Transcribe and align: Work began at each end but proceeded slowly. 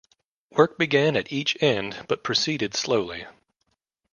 Work 0.49 0.79
began 0.79 1.15
at 1.15 1.31
each 1.31 1.55
end 1.61 2.05
but 2.07 2.23
proceeded 2.23 2.73
slowly. 2.73 3.27